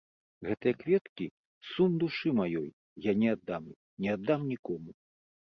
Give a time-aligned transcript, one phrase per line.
[0.47, 1.27] Гэтыя кветкі
[1.73, 2.67] сум душы маёй,
[3.09, 4.91] я не аддам іх, не аддам нікому.